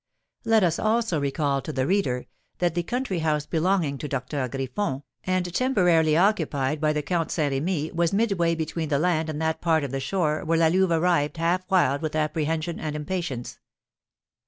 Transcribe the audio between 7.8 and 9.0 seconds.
was midway between the